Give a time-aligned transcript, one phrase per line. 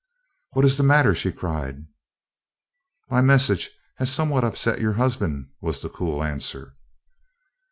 [0.53, 1.85] "What is the matter?" she cried.
[3.11, 6.75] "My message has somewhat upset your husband," was the cool answer.